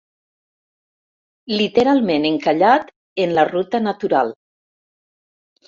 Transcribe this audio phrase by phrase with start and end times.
[1.59, 2.91] Literalment encallat
[3.27, 4.35] en «la ruta natural».